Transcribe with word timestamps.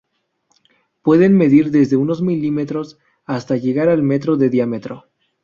Pueden 1.03 1.37
medir 1.37 1.69
desde 1.69 1.95
unos 1.95 2.23
milímetros 2.23 2.97
hasta 3.25 3.55
llegar 3.55 3.87
al 3.87 4.01
metro 4.01 4.35
de 4.35 4.49
diámetro. 4.49 5.05